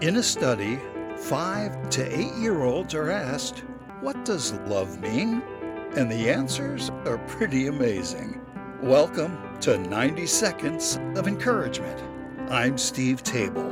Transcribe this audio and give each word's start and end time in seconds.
In 0.00 0.16
a 0.16 0.22
study, 0.24 0.80
five 1.16 1.88
to 1.90 2.18
eight 2.18 2.34
year 2.34 2.64
olds 2.64 2.94
are 2.94 3.12
asked, 3.12 3.60
What 4.00 4.24
does 4.24 4.52
love 4.66 5.00
mean? 5.00 5.40
And 5.94 6.10
the 6.10 6.28
answers 6.28 6.90
are 7.06 7.18
pretty 7.28 7.68
amazing. 7.68 8.40
Welcome 8.82 9.38
to 9.60 9.78
90 9.78 10.26
Seconds 10.26 10.98
of 11.14 11.28
Encouragement. 11.28 12.02
I'm 12.50 12.76
Steve 12.76 13.22
Table. 13.22 13.70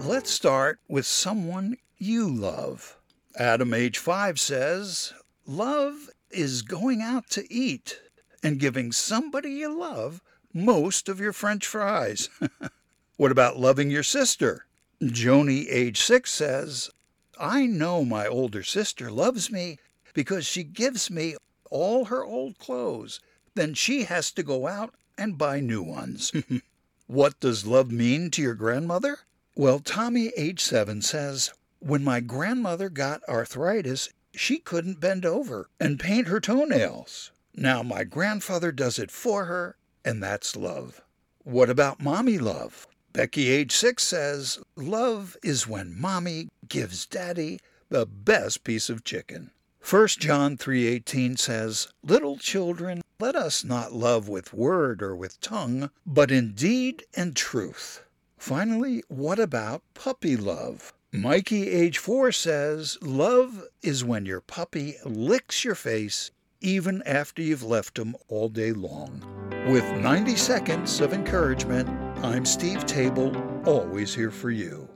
Let's 0.00 0.30
start 0.30 0.80
with 0.86 1.06
someone 1.06 1.78
you 1.96 2.28
love. 2.28 2.98
Adam, 3.34 3.72
age 3.72 3.96
five, 3.96 4.38
says, 4.38 5.14
Love 5.46 6.10
is 6.30 6.60
going 6.60 7.00
out 7.00 7.30
to 7.30 7.52
eat 7.52 8.00
and 8.42 8.60
giving 8.60 8.92
somebody 8.92 9.52
you 9.52 9.76
love 9.76 10.20
most 10.52 11.08
of 11.08 11.20
your 11.20 11.32
french 11.32 11.66
fries. 11.66 12.28
what 13.16 13.32
about 13.32 13.58
loving 13.58 13.90
your 13.90 14.02
sister? 14.02 14.66
Joni, 15.10 15.66
age 15.68 16.00
six, 16.00 16.32
says, 16.32 16.90
I 17.38 17.66
know 17.66 18.04
my 18.04 18.26
older 18.26 18.62
sister 18.62 19.10
loves 19.10 19.50
me 19.50 19.78
because 20.12 20.46
she 20.46 20.62
gives 20.62 21.10
me 21.10 21.36
all 21.70 22.06
her 22.06 22.24
old 22.24 22.58
clothes. 22.58 23.20
Then 23.54 23.74
she 23.74 24.04
has 24.04 24.30
to 24.32 24.42
go 24.42 24.66
out 24.66 24.94
and 25.18 25.38
buy 25.38 25.60
new 25.60 25.82
ones. 25.82 26.32
what 27.06 27.38
does 27.40 27.66
love 27.66 27.90
mean 27.90 28.30
to 28.32 28.42
your 28.42 28.54
grandmother? 28.54 29.18
Well, 29.56 29.80
Tommy, 29.80 30.32
age 30.36 30.60
seven, 30.60 31.02
says, 31.02 31.52
When 31.80 32.02
my 32.02 32.20
grandmother 32.20 32.88
got 32.88 33.22
arthritis, 33.28 34.08
she 34.34 34.58
couldn't 34.58 35.00
bend 35.00 35.24
over 35.24 35.68
and 35.78 36.00
paint 36.00 36.28
her 36.28 36.40
toenails. 36.40 37.30
Now 37.54 37.82
my 37.82 38.04
grandfather 38.04 38.72
does 38.72 38.98
it 38.98 39.10
for 39.10 39.44
her, 39.44 39.76
and 40.04 40.22
that's 40.22 40.56
love. 40.56 41.00
What 41.44 41.70
about 41.70 42.02
mommy 42.02 42.38
love? 42.38 42.88
Becky, 43.14 43.48
age 43.48 43.70
six, 43.70 44.02
says, 44.02 44.58
Love 44.74 45.36
is 45.40 45.68
when 45.68 45.96
mommy 45.96 46.48
gives 46.68 47.06
daddy 47.06 47.60
the 47.88 48.06
best 48.06 48.64
piece 48.64 48.90
of 48.90 49.04
chicken. 49.04 49.52
1 49.80 50.08
John 50.18 50.56
3:18 50.56 51.36
says, 51.36 51.86
"Little 52.02 52.36
children, 52.36 53.02
let 53.20 53.36
us 53.36 53.62
not 53.62 53.92
love 53.92 54.28
with 54.28 54.52
word 54.52 55.00
or 55.00 55.14
with 55.14 55.40
tongue, 55.40 55.90
but 56.04 56.32
in 56.32 56.54
deed 56.54 57.06
and 57.14 57.36
truth." 57.36 58.00
Finally, 58.36 59.04
what 59.06 59.38
about 59.38 59.84
puppy 59.94 60.36
love? 60.36 60.92
Mikey, 61.12 61.68
age 61.70 61.98
4, 61.98 62.32
says, 62.32 62.98
"Love 63.00 63.68
is 63.80 64.02
when 64.02 64.26
your 64.26 64.40
puppy 64.40 64.96
licks 65.04 65.64
your 65.64 65.76
face 65.76 66.32
even 66.60 67.00
after 67.02 67.42
you've 67.42 67.62
left 67.62 67.96
him 67.96 68.16
all 68.26 68.48
day 68.48 68.72
long." 68.72 69.33
With 69.66 69.90
90 69.96 70.36
seconds 70.36 71.00
of 71.00 71.14
encouragement, 71.14 71.88
I'm 72.22 72.44
Steve 72.44 72.84
Table, 72.84 73.34
always 73.64 74.14
here 74.14 74.30
for 74.30 74.50
you. 74.50 74.86